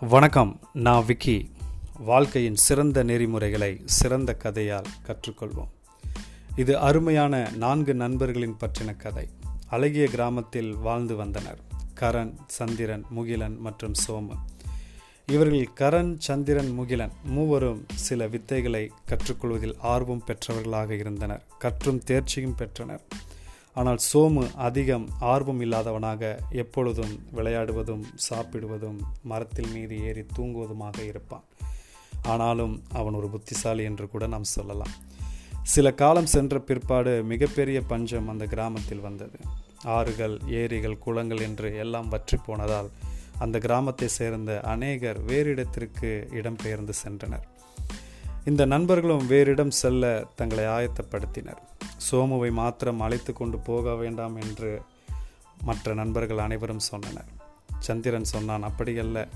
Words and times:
வணக்கம் 0.00 0.60
நான் 0.72 1.04
விக்கி. 1.04 1.50
வாழ்க்கையின் 1.98 2.54
சிறந்த 2.54 3.02
நெறிமுறைகளை 3.02 3.80
சிறந்த 3.84 4.36
கதையால் 4.44 4.84
கற்றுக்கொள்வோம். 5.06 5.68
இது 6.56 6.78
அருமையான 6.78 7.50
நான்கு 7.56 7.94
நண்பர்களின் 7.94 8.56
பற்றின 8.60 8.96
கதை. 8.96 9.28
அழகிய 9.66 10.06
கிராமத்தில் 10.06 10.74
வாழ்ந்து 10.74 11.16
வந்தனர் 11.16 11.58
கரண் 12.00 12.34
சந்திரன் 12.46 13.04
முகிலன் 13.10 13.58
மற்றும் 13.58 13.94
சோமு 14.08 14.36
இவர்கள் 15.26 15.68
கரண் 15.74 16.14
சந்திரன் 16.18 16.70
முகிலன் 16.70 17.12
மூவரும் 17.24 17.86
சில 17.94 18.28
வித்தைகளை 18.28 18.88
கற்றுக்கொள்வதில் 19.04 19.74
ஆர்வம் 19.78 20.24
பெற்றவர்களாக 20.24 20.90
இருந்தனர். 20.90 21.46
கற்றும் 21.58 22.02
தேர்ச்சியும் 22.06 22.56
பெற்றனர். 22.56 23.02
ஆனால் 23.76 23.98
சோமு 24.12 24.42
அதிகம் 24.54 25.06
ஆர்வம் 25.20 25.60
இல்லாதவனாக 25.60 26.38
எப்பொழுதும் 26.50 27.14
விளையாடுவதும் 27.34 28.04
சாப்பிடுவதும் 28.14 29.00
மரத்தில் 29.22 29.70
மீது 29.70 30.04
ஏறி 30.04 30.26
தூங்குவதுமாக 30.36 30.98
இருப்பான். 31.06 31.44
ஆனாலும் 32.22 32.82
அவன் 32.92 33.14
ஒரு 33.14 33.28
புத்திசாலி 33.28 33.84
என்று 33.84 34.10
கூட 34.10 34.26
நாம் 34.26 34.44
சொல்லலாம். 34.44 34.94
சில 35.62 35.92
காலம் 35.92 36.26
சென்ற 36.26 36.60
பிற்பாடு 36.60 37.24
மிகப்பெரிய 37.24 37.80
பஞ்சம் 37.80 38.28
அந்த 38.28 38.46
கிராமத்தில் 38.46 39.00
வந்தது. 39.00 39.38
ஆறுகள் 39.84 40.38
ஏரிகள் 40.48 40.98
குளங்கள் 40.98 41.38
என்று 41.38 41.76
எல்லாம் 41.76 42.08
வற்றி 42.08 42.38
போனதால் 42.46 42.90
அந்த 43.38 43.58
கிராமத்தை 43.58 44.08
சேர்ந்த 44.08 44.60
அநேகர் 44.60 45.20
வேறு 45.20 45.50
இடத்திற்கு 45.50 46.28
இடம்பெயர்ந்து 46.32 46.94
சென்றனர். 47.04 47.46
இந்த 48.44 48.64
நண்பர்களும் 48.64 49.30
வேறிடம் 49.30 49.76
செல்ல 49.82 50.24
தங்களை 50.34 50.64
ஆயத்தப்படுத்தினர். 50.64 51.62
சோமுவை 52.10 52.52
மாத்திரம் 52.52 53.00
அழைத்து 53.00 53.32
கொண்டு 53.32 53.58
போக 53.58 53.94
வேண்டாம் 53.94 54.36
என்று 54.36 54.82
மற்ற 55.62 55.94
நண்பர்கள் 55.94 56.38
அனைவரும் 56.38 56.78
சொன்னனர். 56.78 57.24
சந்திரன் 57.78 58.24
சொன்னான் 58.24 58.64
அப்படியல்ல. 58.64 59.28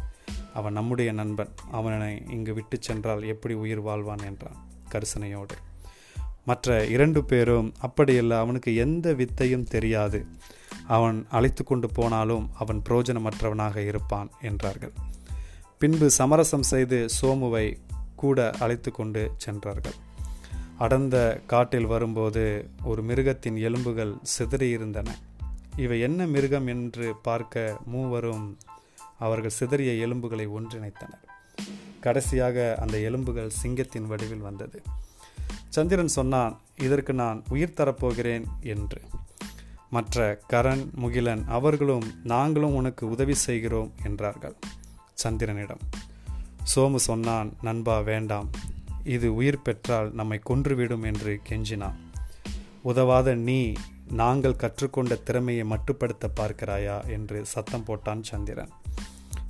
அவன் 0.54 0.72
நம்முடைய 0.72 1.12
நண்பன். 1.12 1.48
அவனை 1.72 2.22
இங்கு 2.28 2.54
விட்டு 2.54 2.78
சென்றால் 2.80 3.22
எப்படி 3.22 3.54
உயிர் 3.54 3.82
வாழ்வான்? 3.82 4.24
என்றான் 4.24 4.68
கரிசனையோடு. 4.90 5.50
மற்ற 6.44 6.86
இரண்டு 6.86 7.24
பேரும் 7.24 7.74
அப்படியல்ல 7.82 8.38
அவனுக்கு 8.38 8.74
எந்த 8.74 9.12
வித்தையும் 9.12 9.64
தெரியாது. 9.64 10.26
அவன் 10.86 11.26
அழைத்து 11.30 11.64
கொண்டு 11.64 11.90
போனாலும் 11.90 12.50
அவன் 12.58 12.82
புரோஜனமற்றவனாக 12.88 13.76
இருப்பான் 13.76 14.30
என்றார்கள். 14.40 14.92
பின்பு 15.78 16.10
சமரசம் 16.10 16.62
செய்து 16.62 17.06
சோமுவை 17.22 17.76
கூட 18.16 18.50
அழைத்து 18.50 18.92
கொண்டு 18.92 19.32
சென்றார்கள். 19.36 19.92
அடர்ந்த 20.80 21.16
காட்டில் 21.46 21.86
வரும்போது 21.86 22.42
ஒரு 22.84 23.02
மிருகத்தின் 23.02 23.56
எலும்புகள் 23.56 24.12
சிதறியிருந்தன 24.32 25.08
இவை 25.76 26.00
என்ன 26.00 26.26
மிருகம் 26.26 26.66
என்று 26.66 27.06
பார்க்க 27.22 27.80
மூவரும் 27.86 28.46
அவர்கள் 29.18 29.50
சிதறிய 29.50 29.92
எலும்புகளை 30.06 30.46
ஒன்றிணைத்தனர். 30.48 31.26
கடைசியாக 32.00 32.78
அந்த 32.80 32.98
எலும்புகள் 32.98 33.50
சிங்கத்தின் 33.50 34.06
வடிவில் 34.06 34.38
வந்தது. 34.38 34.82
சந்திரன் 35.68 36.08
சொன்னான் 36.08 36.54
இதற்கு 36.78 37.12
நான் 37.12 37.44
உயிர் 37.48 37.76
தரப்போகிறேன் 37.76 38.44
என்று. 38.60 39.00
மற்ற 39.90 40.40
கரண் 40.48 40.84
முகிலன் 40.94 41.44
அவர்களும் 41.48 42.08
நாங்களும் 42.24 42.74
உனக்கு 42.74 43.08
உதவி 43.08 43.34
செய்கிறோம் 43.34 43.92
என்றார்கள் 44.04 44.56
சந்திரனிடம். 45.22 45.84
சோமு 46.74 47.00
சொன்னான் 47.08 47.52
நண்பா 47.62 48.00
வேண்டாம். 48.00 48.50
இது 49.04 49.34
உயிர் 49.34 49.62
பெற்றால் 49.62 50.10
நம்மை 50.10 50.40
கொன்றுவிடும் 50.48 51.02
என்று 51.02 51.40
கெஞ்சினான் 51.48 51.98
உதவாத 52.82 53.34
நீ 53.34 53.74
நாங்கள் 54.06 54.56
கற்றுக்கொண்ட 54.56 55.14
திறமையை 55.16 55.64
மட்டுப்படுத்த 55.64 56.28
பார்க்கிறாயா 56.40 57.06
என்று 57.06 57.44
சத்தம் 57.44 57.84
போட்டான் 57.84 58.20
சந்திரன். 58.20 58.72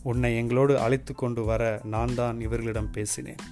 உன்னை 0.03 0.37
எங்களோடு 0.37 0.79
அழைத்து 0.79 1.15
கொண்டு 1.15 1.45
வர 1.45 1.81
நான் 1.85 2.15
தான் 2.15 2.41
இவர்களிடம் 2.41 2.91
பேசினேன். 2.91 3.43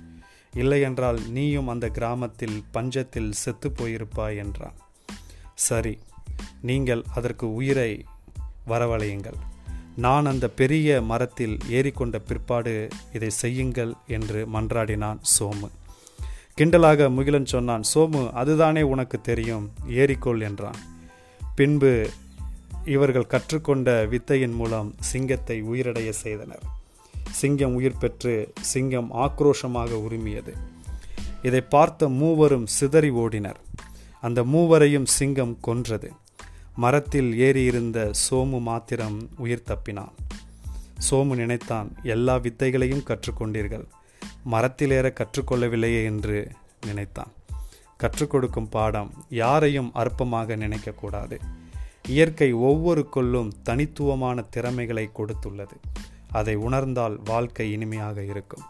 இல்லையென்றால் 0.54 1.19
நீயும் 1.28 1.69
அந்த 1.69 1.88
கிராமத்தில் 1.88 2.64
பஞ்சத்தில் 2.72 3.31
செத்து 3.31 3.70
போயிருப்பாய் 3.70 4.37
என்றான். 4.37 4.76
சரி 5.54 5.98
நீங்கள் 6.62 7.03
அதற்கு 7.14 7.54
உயிரை 7.54 8.04
வரவழையுங்கள். 8.66 9.38
நான் 9.97 10.26
அந்த 10.26 10.48
பெரிய 10.48 11.03
மரத்தில் 11.03 11.58
ஏறிக்கொண்ட 11.69 12.19
பிற்பாடு 12.19 12.88
இதை 13.12 13.31
செய்யுங்கள் 13.31 13.94
என்று 14.06 14.47
மன்றாடினான் 14.47 15.20
சோமு 15.38 15.69
கிண்டலாக 16.58 17.10
முகிலன் 17.10 17.44
சொன்னான் 17.44 17.82
சோமு 17.94 18.32
அதுதானே 18.32 18.82
உனக்கு 18.82 19.20
தெரியும் 19.20 19.70
ஏறிக்கொள் 19.88 20.41
என்றான். 20.41 20.74
பின்பு 21.54 22.10
இவர்கள் 22.84 23.26
கற்றுக்கொண்ட 23.26 24.04
வித்தையின் 24.04 24.54
மூலம் 24.54 24.94
சிங்கத்தை 25.00 25.62
உயிரடைய 25.62 26.10
செய்தனர். 26.10 26.62
சிங்கம் 27.30 27.74
உயிர் 27.74 27.98
பெற்று 27.98 28.52
சிங்கம் 28.60 29.12
ஆக்ரோஷமாக 29.12 29.91
உரிமியது. 30.02 30.52
இதை 31.42 31.60
பார்த்த 31.60 32.08
மூவரும் 32.08 32.66
சிதறி 32.66 33.10
ஓடினர். 33.10 33.60
அந்த 34.20 34.44
மூவரையும் 34.44 35.06
சிங்கம் 35.06 35.58
கொன்றது. 35.60 36.12
மரத்தில் 36.75 37.38
ஏறியிருந்த 37.38 38.14
சோமு 38.30 38.60
மாத்திரம் 38.60 39.28
உயிர் 39.36 39.62
தப்பினான். 39.66 40.12
சோமு 41.10 41.34
நினைத்தான் 41.34 41.96
எல்லா 42.02 42.36
வித்தைகளையும் 42.36 43.06
கற்றுக்கொண்டீர்கள். 43.06 43.84
மரத்திலேற 44.50 45.12
கற்றுக்கொள்ளவில்லையே 45.12 46.04
என்று 46.04 46.50
நினைத்தான். 46.87 47.32
கற்றுக் 47.97 48.31
கொடுக்கும் 48.31 48.69
பாடம் 48.69 49.12
யாரையும் 49.28 49.91
அற்பமாக 49.94 50.56
நினைக்கக்கூடாது. 50.56 51.38
இயற்கை 52.09 52.53
ஒவ்வொரு 52.53 53.09
கொள்ளும் 53.09 53.62
தனித்துவமான 53.62 54.43
திறமைகளை 54.43 55.10
கொடுத்துள்ளது. 55.16 55.76
அதை 56.31 56.54
உணர்ந்தால் 56.54 57.21
வாழ்க்கை 57.25 57.72
இனிமையாக 57.72 58.22
இருக்கும். 58.22 58.62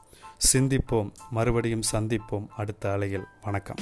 சிந்திப்போம் 0.52 1.12
மறுபடியும் 1.30 1.82
சந்திப்போம் 1.92 2.46
அடுத்த 2.56 2.92
அலையில். 2.92 3.24
வணக்கம். 3.42 3.76